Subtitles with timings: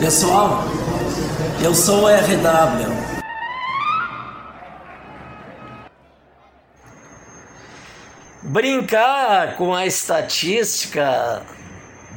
[0.00, 0.64] Pessoal,
[1.62, 2.92] eu sou o RW.
[8.42, 11.42] Brincar com a estatística,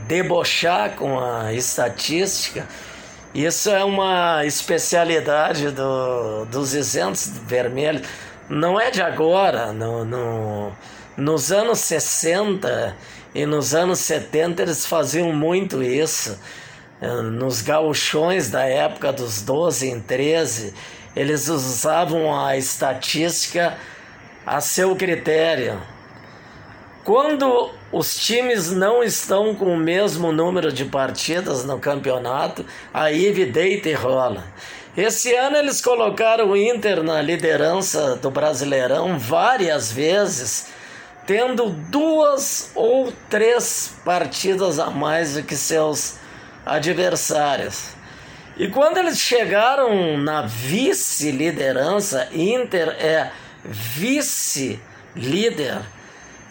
[0.08, 2.68] debochar com a estatística,
[3.46, 8.08] isso é uma especialidade do, dos isentos vermelhos.
[8.50, 10.72] Não é de agora, no, no,
[11.16, 12.96] nos anos 60
[13.36, 16.38] e nos anos 70 eles faziam muito isso
[17.02, 20.74] nos gauchões da época dos 12 em 13,
[21.16, 23.78] eles usavam a estatística
[24.46, 25.80] a seu critério.
[27.08, 33.88] Quando os times não estão com o mesmo número de partidas no campeonato, aí deita
[33.88, 34.44] e rola.
[34.98, 40.68] Esse ano eles colocaram o Inter na liderança do Brasileirão várias vezes,
[41.26, 46.16] tendo duas ou três partidas a mais do que seus
[46.66, 47.92] adversários.
[48.58, 53.32] E quando eles chegaram na vice-liderança, Inter é
[53.64, 54.76] vice-líder,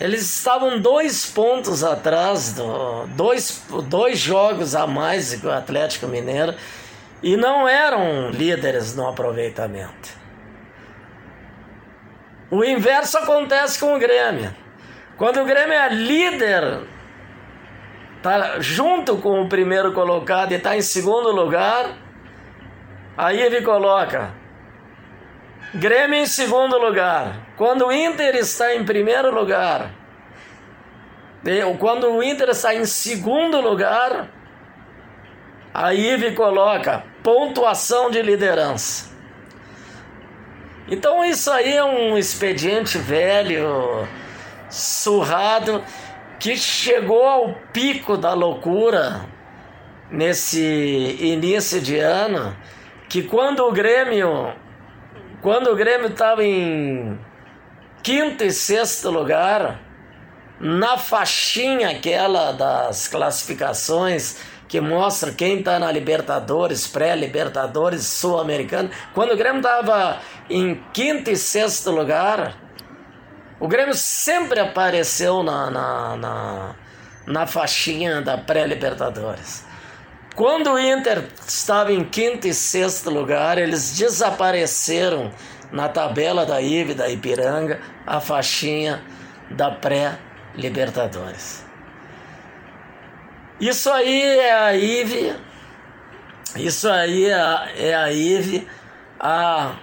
[0.00, 6.54] eles estavam dois pontos atrás, do, dois, dois jogos a mais que o Atlético Mineiro,
[7.22, 10.10] e não eram líderes no aproveitamento.
[12.50, 14.54] O inverso acontece com o Grêmio.
[15.16, 16.86] Quando o Grêmio é líder
[18.22, 21.90] tá junto com o primeiro colocado e está em segundo lugar,
[23.16, 24.30] aí ele coloca
[25.74, 27.48] Grêmio em segundo lugar.
[27.56, 29.90] Quando o Inter está em primeiro lugar,
[31.78, 34.28] quando o Inter está em segundo lugar,
[35.74, 39.10] a IVE coloca pontuação de liderança.
[40.88, 44.06] Então isso aí é um expediente velho,
[44.70, 45.82] surrado,
[46.38, 49.26] que chegou ao pico da loucura
[50.10, 52.56] nesse início de ano,
[53.08, 54.52] que quando o Grêmio
[55.46, 57.16] quando o Grêmio estava em
[58.02, 59.80] quinto e sexto lugar,
[60.58, 69.36] na faixinha aquela das classificações que mostra quem está na Libertadores, pré-Libertadores, Sul-Americano, quando o
[69.36, 70.18] Grêmio estava
[70.50, 72.56] em quinto e sexto lugar,
[73.60, 76.74] o Grêmio sempre apareceu na, na, na,
[77.24, 79.64] na faixinha da pré-Libertadores.
[80.36, 85.32] Quando o Inter estava em quinto e sexto lugar, eles desapareceram
[85.72, 89.02] na tabela da IVE da Ipiranga, a faixinha
[89.50, 91.64] da pré-Libertadores.
[93.58, 95.34] Isso aí é a IVE,
[96.56, 98.68] isso aí é a, é a IVE
[99.18, 99.74] há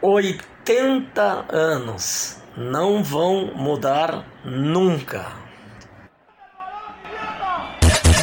[0.00, 5.43] 80 80 anos não vão mudar nunca.